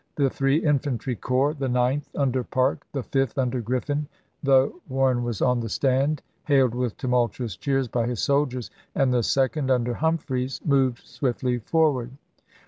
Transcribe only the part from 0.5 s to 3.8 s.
infantry corps, the Ninth, under Parke, the Fifth, under